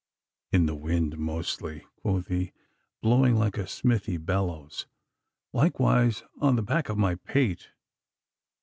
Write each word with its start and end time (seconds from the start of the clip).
'In 0.51 0.65
the 0.65 0.73
wind, 0.73 1.19
mostly,' 1.19 1.83
quoth 1.97 2.25
he, 2.27 2.53
blowing 3.03 3.35
like 3.35 3.59
a 3.59 3.67
smithy 3.67 4.17
bellows; 4.17 4.87
'likewise 5.53 6.23
on 6.39 6.55
the 6.55 6.63
back 6.63 6.89
of 6.89 6.97
my 6.97 7.13
pate. 7.13 7.69